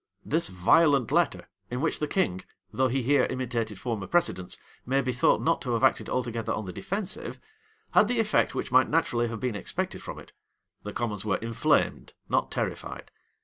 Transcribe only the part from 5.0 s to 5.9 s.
thought not to have